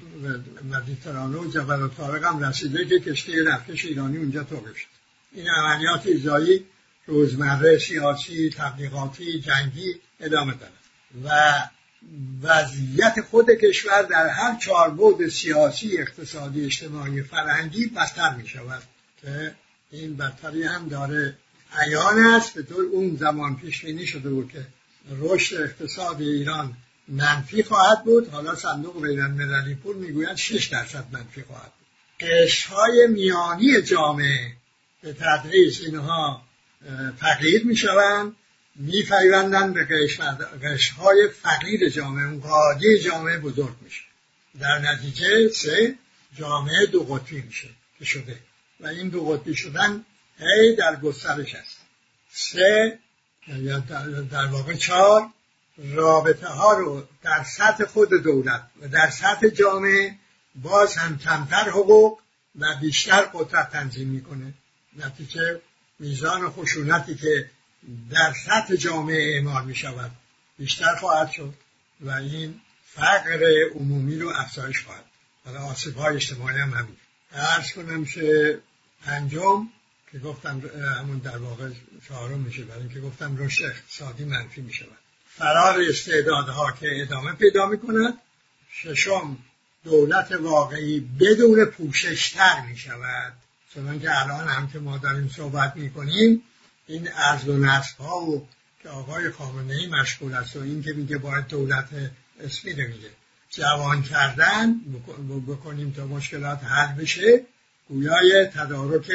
[0.71, 4.87] مدیترانه و جبل و طارق هم رسیده که کشتی نفکش ایرانی اونجا توقف شد.
[5.33, 6.65] این عملیات ایزایی
[7.07, 10.73] روزمره سیاسی تبلیغاتی جنگی ادامه دارد.
[11.25, 11.31] و
[12.43, 18.83] وضعیت خود کشور در هر چهار بود سیاسی اقتصادی اجتماعی فرهنگی بدتر می شود
[19.23, 19.55] که
[19.91, 21.37] این بدتری هم داره
[21.73, 24.67] عیان است به طور اون زمان پیش بینی شده بود که
[25.11, 26.77] رشد اقتصاد ایران
[27.09, 28.29] منفی خواهد بود.
[28.29, 32.29] حالا صندوق بین المللی پول می‌گوید 6 درصد منفی خواهد بود.
[32.71, 34.53] های میانی جامعه
[35.03, 36.43] به تدریج اینها
[37.21, 38.37] تغییر می‌شوند
[38.77, 39.87] میپیوندن به
[40.99, 42.27] های فقیر جامعه.
[42.27, 44.03] اون قاعده جامعه بزرگ میشه.
[44.61, 45.95] در نتیجه سه
[46.39, 48.39] جامعه دو قطبی میشه که شده.
[48.81, 50.05] و این دو قطبی شدن
[50.39, 51.79] هی در گسترش هست.
[52.31, 52.99] سه
[53.47, 53.79] یا
[54.31, 55.31] در واقع چهار
[55.79, 60.15] رابطه ها رو در سطح خود دولت و در سطح جامعه
[60.55, 62.19] باز هم کمتر حقوق
[62.59, 64.55] و بیشتر قدرت تنظیم می‌کنه.
[64.97, 65.61] نتیجه
[65.99, 67.51] میزان خشونتی که
[68.11, 70.11] در سطح جامعه اعمال می شود
[70.59, 71.55] بیشتر خواهد شد
[72.01, 75.05] و این فقر عمومی رو افزایش خواهد.
[75.47, 76.97] و آسیب های اجتماعی هم همین
[77.33, 78.59] ارز کنم که
[79.05, 79.69] پنجم
[80.13, 80.63] که گفتم
[80.99, 81.71] همون در واقع
[82.09, 87.67] چهارم میشه برای اینکه گفتم رشد اقتصادی منفی می شود فرار استعدادها که ادامه پیدا
[87.67, 88.15] می کند
[88.73, 89.37] ششم
[89.85, 93.33] دولت واقعی بدون پوششتر می شود
[93.75, 96.43] چون که الان هم که ما داریم صحبت می کنیم
[96.87, 98.49] این ارز و نصب ها و
[98.83, 101.89] که آقای خامنه ای مشغول است و این که میگه باید دولت
[102.41, 103.11] اسمی رو میگه.
[103.51, 104.75] جوان کردن
[105.49, 107.45] بکنیم تا مشکلات حل بشه
[107.89, 109.11] گویای تدارک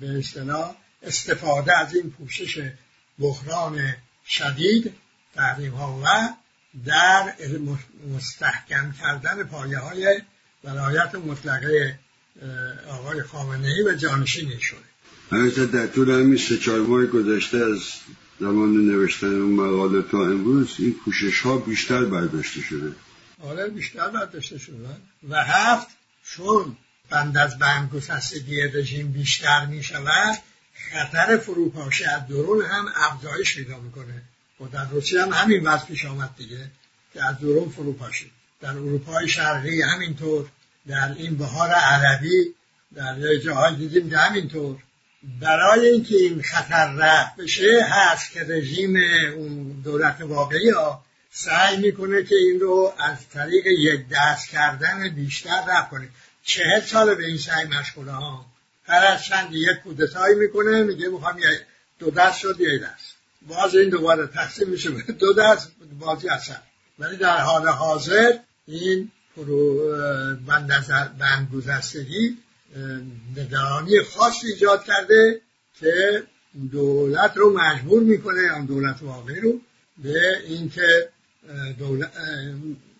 [0.00, 2.70] به اصطلاح استفاده از این پوشش
[3.18, 3.94] بحران
[4.26, 4.92] شدید
[5.34, 6.34] تحریم ها و
[6.86, 7.34] در
[8.14, 10.20] مستحکم کردن پایه های
[10.64, 11.98] ولایت مطلقه
[12.88, 14.52] آقای خامنه ای و جانشین
[15.32, 17.80] البته در طول همین سه چهار ماه گذشته از
[18.40, 22.92] زمان نوشتن اون مقاله تا امروز این کوشش ها بیشتر برداشته شده.
[23.42, 24.88] آره بیشتر برداشته شده.
[25.28, 25.88] و هفت
[26.24, 26.76] چون
[27.14, 30.38] بند از بند گسستگی رژیم بیشتر می شود
[30.74, 34.22] خطر فروپاشی از درون هم افزایش پیدا می‌کنه.
[34.60, 36.70] و در روسیه هم همین وضع پیش آمد دیگه
[37.12, 38.30] که از درون فروپاشی.
[38.60, 40.48] در اروپای شرقی همینطور
[40.86, 42.54] در این بهار عربی
[42.94, 44.76] در جاهای دیدیم که همینطور.
[45.40, 48.96] برای اینکه این خطر رفت بشه هست که رژیم
[49.36, 55.64] اون دولت واقعی ها سعی می‌کنه که این رو از طریق یک دست کردن بیشتر
[55.68, 56.08] رفت کنه.
[56.44, 58.46] چهل سال به این سعی مشغوله ها.
[58.84, 61.40] هر از چند یک کودتایی می‌کنه میگه می‌خوام
[61.98, 63.14] دو دست شد یک دست.
[63.48, 66.56] باز این دوباره تقسیم میشه دو دست بازی اثر
[66.98, 68.32] ولی در حال حاضر
[68.66, 69.10] این
[71.18, 72.38] بند گذستگی
[73.36, 75.40] نگرانی خاصی ایجاد کرده
[75.80, 76.22] که
[76.72, 79.60] دولت رو مجبور می‌کنه آن دولت واقعی رو
[79.98, 81.08] به اینکه
[81.78, 82.12] دولت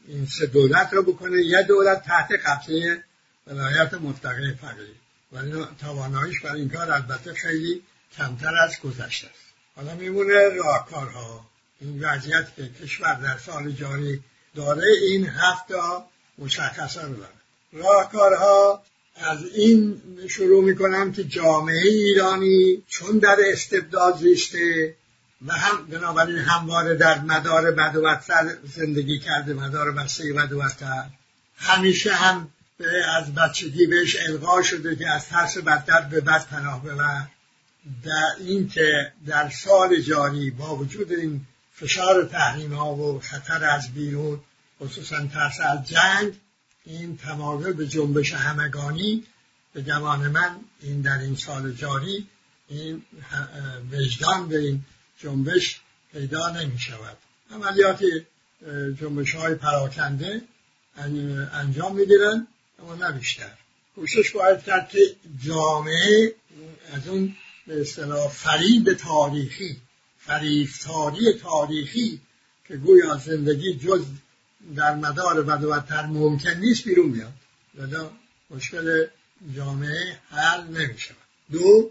[0.08, 1.42] این سه دولت رو بکنه.
[1.42, 3.04] یه دولت تحت قبضه
[3.46, 4.94] ولایت مطلقه فقیه.
[5.32, 7.82] ولی تواناییش برای این کار البته خیلی
[8.16, 9.54] کمتر از گذشته است.
[9.76, 11.46] حالا میمونه راهکارها.
[11.80, 14.22] این وضعیت که کشور در سال جاری
[14.54, 15.74] داره این هفته
[16.38, 17.34] مشخصه رو داره.
[17.72, 18.82] راهکارها
[19.16, 24.94] از این شروع می‌کنم که جامعه ایرانی چون در استبداد زیسته
[25.46, 28.20] و هم بنابراین همواره در مدار بد و
[28.64, 30.62] زندگی کرده مدار بسته بد و
[31.56, 37.26] همیشه هم از بچگی بهش القا شده که از ترس بدتر به بد پناه ببر
[38.04, 43.94] در این که در سال جاری با وجود این فشار تحریم ها و خطر از
[43.94, 44.40] بیرون
[44.80, 46.32] خصوصا ترس از جنگ
[46.84, 49.24] این تمایل به جنبش همگانی
[49.72, 52.28] به گمان من این در این سال جاری
[52.68, 53.02] این
[53.92, 54.84] وجدان به این
[55.18, 55.80] جنبش
[56.12, 57.16] پیدا نمی شود.
[57.50, 58.04] عملیات
[59.00, 60.42] جنبش های پراکنده
[61.52, 62.46] انجام می گیرن
[62.78, 63.50] اما نه بیشتر.
[63.94, 64.98] کوشش باید کرد که
[65.44, 66.34] جامعه
[66.92, 69.76] از اون به اصطلاح فریب تاریخی
[70.18, 72.20] فریفتاری تاریخی
[72.68, 74.04] که گویا زندگی جز
[74.76, 77.32] در مدار بدتر ممکن نیست بیرون بیاد.
[77.74, 78.12] لذا
[78.50, 79.06] مشکل
[79.56, 81.16] جامعه حل نمی شود
[81.52, 81.90] دو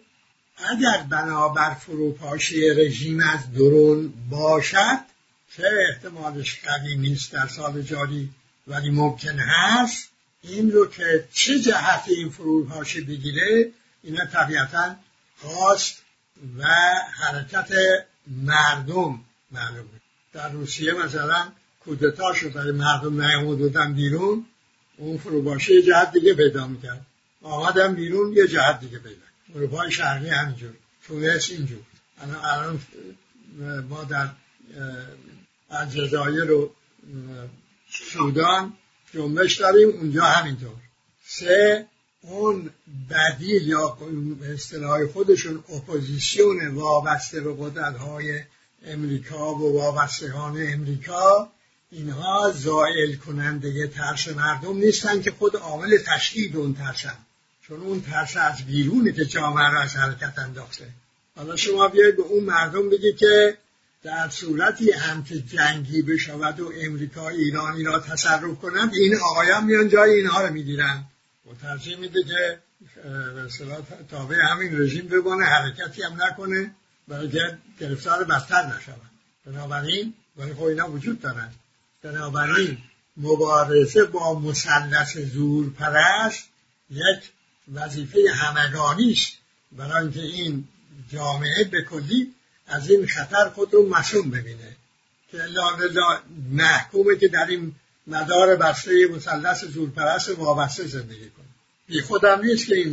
[0.58, 5.00] اگر بنابر فروپاشی رژیم از درون باشد
[5.56, 8.30] که احتمالش قوی نیست در سال جاری
[8.68, 10.13] ولی ممکن هست.
[10.44, 13.72] این رو که چه جهت این فروپاشی بگیره
[14.04, 14.96] اینا طبیعتا
[15.38, 16.04] خواست
[16.58, 16.66] و
[17.12, 17.72] حرکت
[18.28, 19.20] مردم
[19.52, 20.02] معلومه
[20.34, 24.46] در روسیه مثلا کودتا شد برای مردم نیامده بیرون
[24.98, 27.06] اون فروباشی یه جهت دیگه پیدا می‌کرد.
[27.42, 29.22] آمدن بیرون یه جهت دیگه پیدا
[29.56, 30.74] اروپای شرقی همینجور
[31.08, 31.80] تونس اینجور.
[32.44, 32.80] الان
[33.90, 34.30] ما در
[35.72, 36.76] الجزایر و
[37.90, 38.74] سودان
[39.14, 40.76] جنبش داریم اونجا همینطور.
[41.28, 41.86] سه
[42.22, 42.70] اون
[43.10, 43.98] بدیل یا
[44.54, 48.42] اصطلاح خودشون اپوزیسیون وابسته به قدرت های
[48.86, 51.50] امریکا و وابستگان امریکا
[51.92, 57.18] اینها زائل کننده ترس مردم نیستن که خود عامل تشدید اون ترسن.
[57.68, 60.86] چون اون ترس از بیرونه که جامعه را از حرکت انداخته.
[61.36, 63.58] حالا شما بیاید به اون مردم بگی که
[64.04, 69.90] در صورتی هم که جنگی بشود و امریکا ایرانی را تصرف کنند این آقایان میان
[69.90, 71.04] جای اینها رو می‌گیرن.
[71.46, 72.60] و ترجیح میده که
[72.96, 73.48] به
[74.12, 76.76] تابع همین رژیم ببانه حرکتی هم نکنه
[77.08, 77.42] برای
[77.80, 79.12] گرفتار بدتر نشود.
[79.46, 81.52] بنابراین ولی خب اینا وجود دارن.
[82.04, 82.78] بنابراین
[83.18, 86.50] مبارزه با مثلث زور پرست
[86.90, 87.32] یک
[87.74, 89.34] وظیفه همگانی است
[89.72, 90.68] برای اینکه این
[91.12, 92.34] جامعه به کلی
[92.74, 94.76] از این خطر خود رو مسئول ببینه.
[95.32, 95.38] که
[96.52, 97.76] محکومه که در این
[98.08, 101.46] مدار بسته مثلث زورپرست وابسته زندگی کنه.
[101.88, 102.84] بی خودم نیست که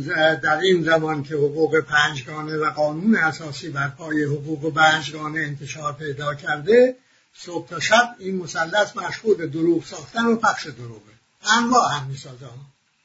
[0.43, 6.35] در این زمان که حقوق پنجگانه و قانون اساسی بر پای حقوق پنجگانه انتشار پیدا
[6.35, 6.95] کرده
[7.37, 11.11] صبح تا شب این مثلث مشغول دروغ ساختن و پخش دروغه.
[11.57, 12.45] انواع هم می‌سازه.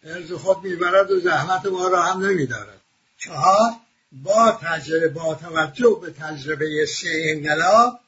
[0.04, 2.80] ارز خود می‌برد و زحمت ما را هم نمیدارد.
[3.18, 3.70] چهار
[4.12, 8.00] با تجربه با توجه به تجربه سه انقلاب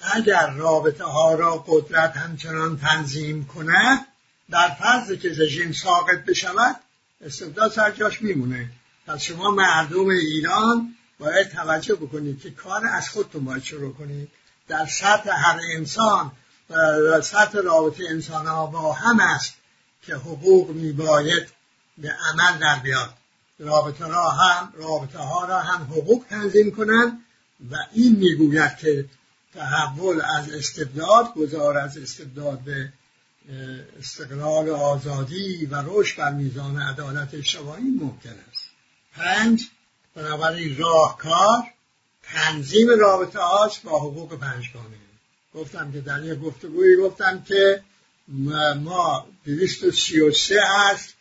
[0.00, 4.06] اگر رابطه ها را قدرت همچنان تنظیم کند
[4.50, 6.76] در فرض که رژیم ساقط بشود
[7.20, 8.70] استبداد سر جاش میمونه.
[9.06, 14.28] پس شما مردم ایران باید توجه بکنید که کار از خودتون باید شروع کنید.
[14.68, 16.32] در سطح هر انسان
[16.70, 19.54] و سطح رابطه انسان ها با هم است
[20.02, 21.48] که حقوق میباید
[21.98, 23.14] به عمل در بیاد.
[23.58, 27.24] رابطه را هم رابطه ها را هم حقوق تنظیم کنند
[27.70, 29.08] و این می‌گوید که
[29.54, 32.92] تحول از استبداد گذار از استبداد به
[33.98, 38.64] استقلال آزادی و رشد بر میزان عدالت اجتماعی ممکن است.
[39.12, 39.62] پنج
[40.14, 41.64] بنابراین راهکار
[42.22, 44.96] تنظیم رابطه هاست با حقوق پنجگانه.
[45.54, 47.82] گفتم که در یک گفتگویی گفتم که
[48.76, 51.14] ما 233 هست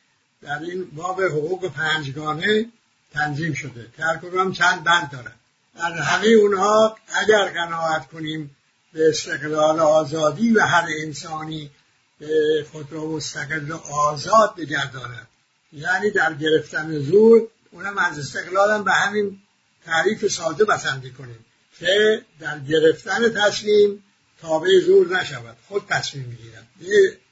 [0.43, 2.65] در این باب حقوق پنجگانه
[3.13, 3.87] تنظیم شده.
[3.97, 5.39] که هر چند بند دارد
[5.75, 8.55] در همه اونها اگر قناعت کنیم
[8.93, 11.71] به استقلال آزادی و هر انسانی
[12.19, 15.27] به خود را مستقل و آزاد بگرداند
[15.73, 19.39] یعنی در گرفتن زور اونم از استقلالم به همین
[19.85, 21.45] تعریف ساده بسندی کنیم
[21.79, 24.03] که در گرفتن تصمیم
[24.41, 25.57] تابع زور نشود.
[25.67, 26.67] خود تصمیم می‌گیرد.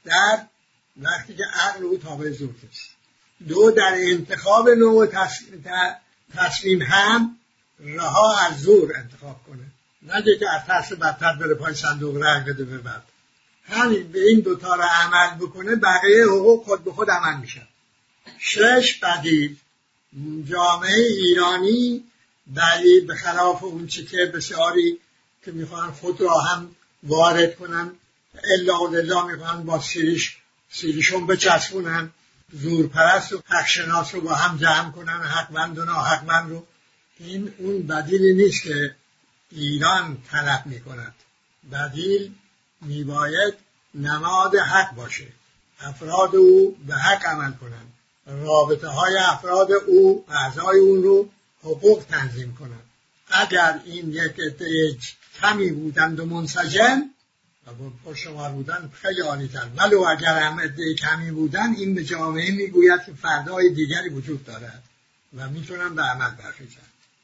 [0.04, 0.46] در
[0.96, 2.90] وقتی که عقل او تابع زور نیست.
[3.48, 5.06] دو در انتخاب نوع
[6.34, 7.38] تصمیم هم
[7.80, 9.64] رها از زور انتخاب کنه.
[10.02, 13.02] نگه که از ترس بدتر بره پای صندوق رنگ بده به بعد.
[13.64, 17.68] همین به این دوتا رو عمل بکنه بقیه حقوق خود به خود عمل میشن
[18.38, 19.56] شش بدیل
[20.44, 22.04] جامعه ایرانی
[22.46, 24.98] بلی به خلاف اون چی که بسیاری
[25.44, 27.92] که می‌خوان خود را هم وارد کنن
[28.44, 30.36] الا و می‌خوان با سیریش
[30.70, 32.10] سیریشون بچسبونن.
[32.52, 36.66] زورپرست و حقشناس رو با هم جمع کنن حقمند و ناحقمند رو.
[37.18, 38.94] این اون بدیلی نیست که
[39.50, 41.14] ایران طلب می کند
[41.72, 42.34] بدیل
[42.80, 43.54] میباید
[43.94, 45.26] نماد حق باشه.
[45.80, 47.92] افراد او به حق عمل کنند.
[48.26, 51.28] رابطه های افراد او اعضای اون رو
[51.62, 52.82] حقوق تنظیم کنند.
[53.28, 54.96] اگر این یک عده
[55.40, 57.10] کمی بودند و منسجم
[57.80, 59.66] و پرشمار بودن خیلی عالی تر.
[59.76, 64.82] ولو اگر هم عده کمی بودن این به جامعه می‌گوید که فردای دیگری وجود دارد
[65.36, 66.80] و می‌تونن به عمل برخیزن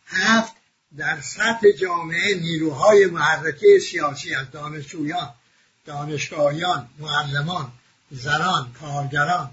[0.06, 0.52] هفت
[0.96, 5.34] در سطح جامعه نیروهای محرکه سیاسی از دانشجویان
[5.86, 7.72] دانشگاهیان معلمان
[8.10, 9.50] زنان کارگران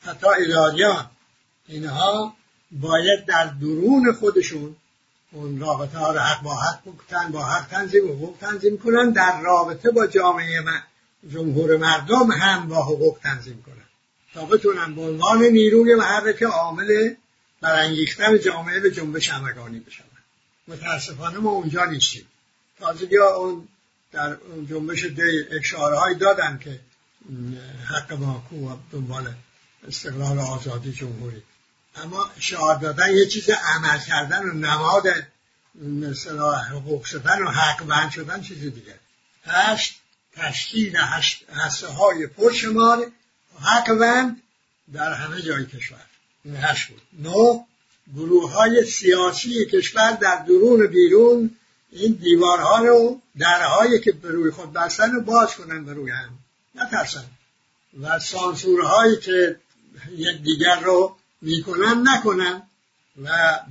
[0.00, 1.10] حتی اداریان
[1.66, 2.36] اینها
[2.70, 4.76] باید در درون خودشون
[5.34, 9.10] اون رابطه ها رو حق با حق بکتن با حق تنظیم حقوق تنظیم کنن.
[9.10, 10.82] در رابطه با جامعه من
[11.32, 13.84] جمهور مردم هم با حقوق تنظیم کنن.
[14.34, 17.14] تا بتونن به عنوان نیروی محرک عامل
[17.60, 20.04] برانگیختن جامعه به جنبش همگانی بشن
[20.68, 22.26] متاسفانه ما اونجا نیستیم.
[22.80, 23.68] تازگی اون
[24.12, 24.36] در
[24.68, 26.80] جنبش دی اشاره دادن که
[27.84, 29.34] حق ماکو و دنبال
[29.88, 31.42] استقلال آزادی جمهوری.
[31.96, 35.06] اما شعار دادن یه چیز عمل کردن و نماد
[35.74, 38.94] مثلا حقوق شدن و حق شدن چیز دیگه.
[39.44, 40.00] هشت
[40.32, 40.96] تشکیل
[41.54, 43.06] هسته های پرشمار
[43.60, 43.90] حق
[44.92, 46.04] در همه جای کشور.
[46.44, 47.02] این هشت بود.
[47.18, 47.64] نو
[48.14, 51.56] گروه های سیاسی کشور در درون بیرون
[51.90, 56.38] این دیوارها رو درهایی که به روی خود بستن رو باز کنن به روی هم.
[56.74, 57.24] نترسن.
[58.00, 59.60] و سانسورهایی که
[60.16, 62.62] یک دیگر رو می‌کنن نکنن
[63.22, 63.28] و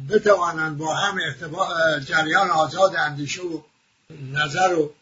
[0.09, 1.17] بتوانند با هم
[1.99, 3.61] جریان آزاد اندیشه و
[4.31, 4.93] نظر و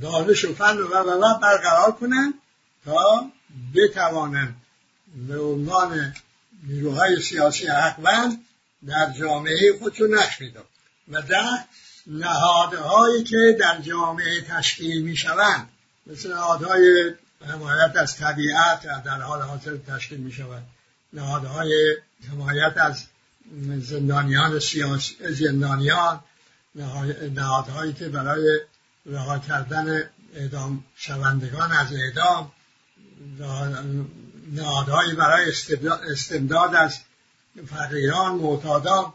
[0.00, 2.34] دانش و فن و و برقرار کنند
[2.84, 3.30] تا
[3.74, 4.56] بتوانند
[5.28, 6.14] به عنوان
[6.66, 8.44] نیروهای سیاسی حقوند
[8.86, 10.66] در جامعه خودشون نقش می‌داد
[11.08, 11.64] و ده
[12.06, 15.68] نهادهایی که در جامعه تشکیل می شوند
[16.06, 17.14] مثل نهادهای
[17.48, 20.66] حمایت از طبیعت در حال حاضر تشکیل می شوند
[21.12, 21.96] نهادهای
[22.30, 23.04] حمایت از
[23.80, 26.20] زندانیان سیاسی زندانیان
[27.34, 28.60] نهادهایی که برای
[29.06, 32.52] رها کردن اعدام شوندگان از اعدام
[34.52, 35.52] نهادهایی برای
[36.10, 36.98] استمداد از
[37.66, 39.12] فقیران معتادان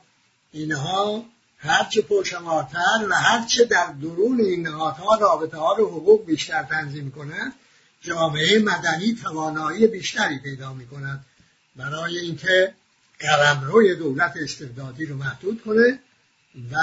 [0.52, 1.26] اینها
[1.58, 7.54] هرچه پرشمارتر و هرچه در درون این نهادها رابطه ها رو حقوق بیشتر تنظیم کنند
[8.02, 11.26] جامعه مدنی توانایی بیشتری پیدا می کند
[11.76, 12.74] برای اینکه
[13.22, 16.00] قلمروی دولت استبدادی رو محدود کنه
[16.72, 16.78] و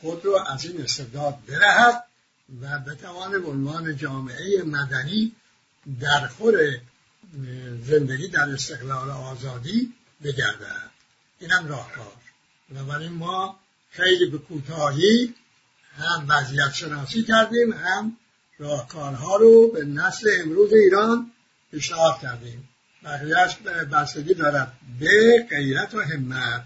[0.00, 2.04] خود رو از این استبداد برهد
[2.62, 5.32] و بتوانه به عنوان جامعه مدنی
[6.00, 6.54] در خور
[7.82, 10.90] زندگی در استقلال آزادی بگردد.
[11.40, 12.12] اینم راهکار.
[12.70, 15.34] بنابراین ما خیلی به کوتاهی
[15.96, 18.16] هم وضعیت شناسی کردیم هم
[18.58, 21.32] راهکارها رو به نسل امروز ایران
[21.70, 22.68] پیشنهاد کردیم.
[23.04, 23.56] بقیهش
[23.92, 24.72] بستگی دارد.
[25.00, 26.64] به غیرت و همت.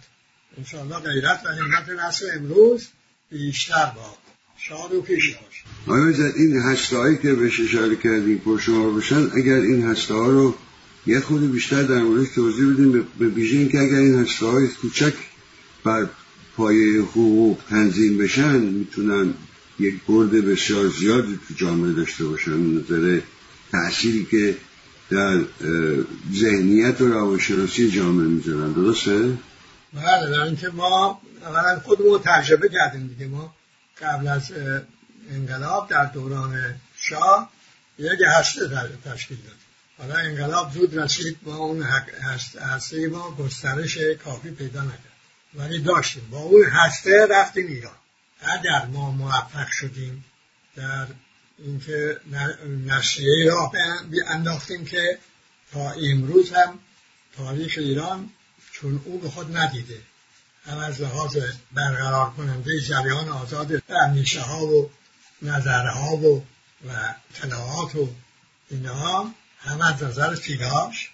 [0.59, 2.89] انشاءالله غیرت و همت نسل امروز
[3.31, 4.17] بیشتر باد
[4.57, 9.87] شاد و پیش باش آیا این هسته که بهش اشاره کردیم پرشمار بشن اگر این
[9.87, 10.55] هسته ها رو
[11.07, 15.15] یه خود بیشتر در موردش توضیح بدیم به ویژه اینکه اگر این هسته های کوچک
[15.85, 16.07] بر
[16.57, 19.35] پایه حقوق تنظیم بشن می‌تونن
[19.79, 22.57] یک برد بسیار زیادی تو جامعه داشته باشن.
[22.57, 23.21] نظر
[23.73, 24.57] تأثیری که
[25.13, 25.41] در
[26.35, 29.39] ذهنیت و روانشناسی جامعه می‌ذارن درسته؟
[29.93, 33.27] بله در اینکه ما اولا خودمون تجربه کردیم دیگه.
[33.27, 33.55] ما
[34.03, 34.53] قبل از
[35.31, 37.51] انقلاب در دوران شاه
[37.99, 38.69] یک هسته
[39.05, 39.57] تشکیل داد
[39.99, 41.83] حالا انقلاب زود رسید با اون
[42.61, 45.13] هسته ما گسترش کافی پیدا نکرد.
[45.55, 46.29] ولی داشتیم.
[46.31, 47.93] با اون هسته رفتیم ایران.
[48.41, 50.25] اگر ما موفق شدیم
[50.77, 51.07] در
[51.65, 52.21] اینکه
[52.87, 53.73] نشریه را
[54.27, 55.19] انداختیم که
[55.73, 56.79] تا امروز هم
[57.37, 58.31] تاریخ ایران
[58.73, 59.99] چون او به خود ندیده.
[60.67, 61.37] هم از لحاظ
[61.73, 64.91] برقرار کننده جریان آزاد اندیشه ها و
[65.43, 66.45] نظرها و
[66.89, 68.09] و اطلاعات و
[68.71, 71.11] اینها هم از نظر تیراش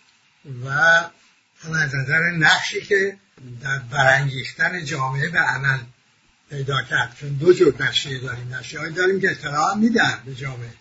[0.64, 0.70] و
[1.58, 3.18] هم از نظر نقشی که
[3.62, 5.78] در برانگیختن جامعه به عمل
[6.50, 7.16] پیدا کرد.
[7.20, 8.54] چون دو جور نشریه داریم.
[8.54, 10.72] نشریه داریم که اطلاع میدن به جامعه.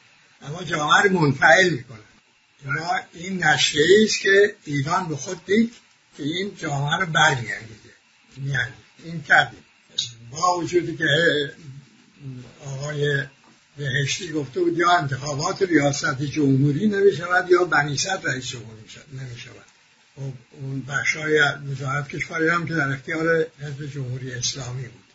[0.41, 1.99] اما جامعه رو منفعل می‌کنن.
[2.65, 5.73] ما این نشریه است که ایران به خود دید
[6.17, 7.89] که این جامعه رو برمیانگیده
[8.45, 9.63] یعنی این کردیم.
[10.31, 11.05] با وجودی که
[12.65, 13.23] آقای
[13.77, 18.81] بهشتی گفته بود یا انتخابات ریاست جمهوری نمی شود یا بنیست رئیس جمهوری
[19.13, 19.65] نمی شود
[20.15, 21.39] خب اون بخشای
[21.71, 25.06] وزارت کشوری هم که در اختیار حزب جمهوری اسلامی بود.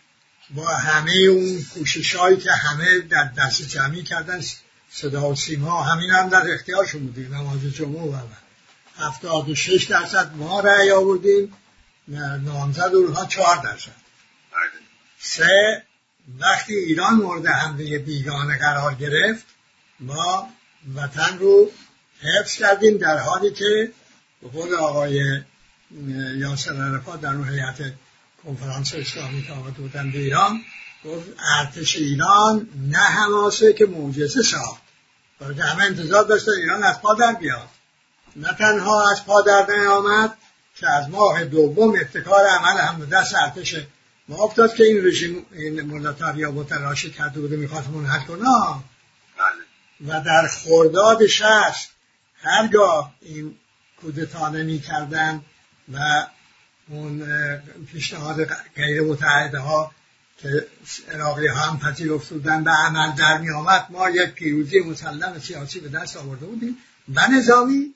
[0.54, 4.40] با همه اون کوشش هایی که همه در دست جمعی کردن
[4.90, 8.16] صدا و سیما همین هم در اختیارشون بودیم نماز جمعه و
[8.98, 11.52] هفتاد و شش درصد ما رأی آوردیم
[12.44, 14.02] نامزد اونها چهار درصد.
[15.18, 15.82] سه
[16.38, 19.46] وقتی ایران مورد حمله بیگانه قرار گرفت
[20.00, 20.48] ما
[20.94, 21.70] وطن رو
[22.22, 23.92] حفظ کردیم در حالی که
[24.42, 25.42] به قول آقای
[26.36, 27.92] یاسر عرفات در اون هیئت
[28.44, 30.60] کنفرانس اسلامی که آمده بودن به ایران
[31.04, 31.28] گفت
[31.58, 34.82] ارتش ایران نه هماسه که معجزه ساخت
[35.40, 37.68] برای همه انتظار داشتن ایران از پا در بیاد.
[38.36, 40.36] نه تنها از پا در نیامد
[40.74, 43.74] که از ماه دوم ابتکار عمل هم دست ارتش
[44.28, 48.44] ما افتاد که این رژیم این ملت یا متلاشی کرده بوده می‌خواست منحل کنه.
[49.38, 50.08] بله.
[50.08, 51.90] و در خرداد شست
[52.42, 53.58] هرگاه این
[54.00, 55.44] کودتا نمی کردن
[55.92, 55.98] و
[56.88, 57.26] اون
[57.92, 58.44] پیشنهاد
[58.76, 59.92] غیر متحده ها
[60.38, 60.66] که
[61.12, 65.80] عراقی ها هم پذیرفته بودن به عمل در می آمد ما یک پیروزی مسلم سیاسی
[65.80, 66.76] به دست آورده بودیم.
[67.14, 67.94] و نظامی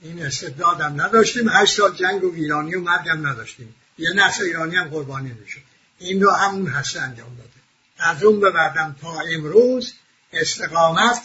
[0.00, 1.48] این استبداد هم نداشتیم.
[1.48, 3.74] هشت سال جنگ و ویرانی و مرگ هم نداشتیم.
[3.98, 5.60] یه نسل ایرانی هم قربانی می‌شد.
[5.98, 7.50] این رو همون هسته انجام داده.
[7.98, 9.92] از اون به بعدم تا امروز
[10.32, 11.22] استقامت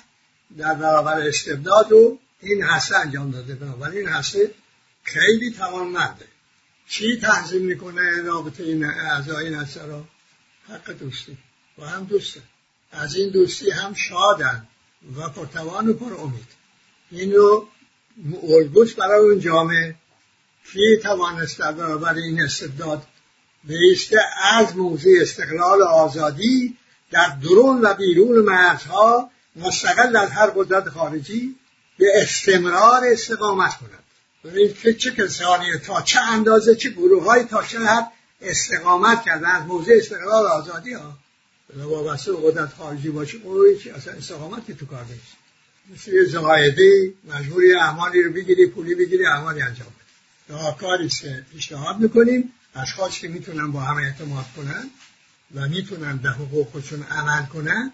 [0.57, 3.55] در برابر استبداد رو این هسته انجام داده.
[3.55, 4.51] بنابراین این هسته
[5.03, 6.25] خیلی توانمنده.
[6.89, 10.03] چی تنظیم می‌کنه رابطه این اعضای هسته را
[10.69, 11.37] حق دوستی.
[11.77, 12.41] و هم دوسته
[12.91, 14.67] از این دوستی هم شادن
[15.17, 16.47] و پرتوان و پر امید.
[17.11, 17.67] این رو
[18.97, 19.95] برای اون جامعه
[20.71, 23.03] کی توانست در برابر این استبداد
[23.63, 26.77] بیسته از موضوع استقلال و آزادی
[27.11, 31.55] در درون و بیرون مرزها مستقل از هر قدرت خارجی
[31.97, 34.03] به استمرار استقامت کند.
[34.83, 38.11] که چه کسانی تا چه اندازه چه گروه های تا چه حد
[38.41, 41.17] استقامت کردن از موضوع استقلال آزادی ها.
[41.75, 43.65] وابسته به قدرت خارجی باشه اون
[43.95, 45.39] اصلا استقامتی تو کار نیست.
[45.93, 50.79] مثل یه زقایده مجبوری اعمالی رو بگیری پولی بگیری اعمالی انجام بدی.
[50.79, 54.89] کاری که پیشنهاد می‌کنیم اشخاص که می‌تونن با هم اعتماد کنن
[55.55, 57.91] و می‌تونن به حقوق خودشون عمل کنن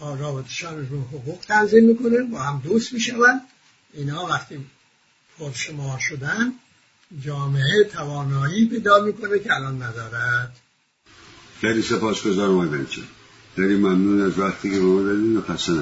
[0.00, 3.40] رابطشان رو حقوق تنظیم می‌کنن با هم دوست میشون
[3.92, 4.66] اینا وقتی
[5.38, 6.52] پرشمار شدن
[7.20, 10.56] جامعه توانایی پیدا می‌کنه که الان ندارد.
[11.60, 12.68] خیلی سپاس گذارم آقای
[13.56, 15.72] خیلی ممنون از وقتی که به ما دادین و خسته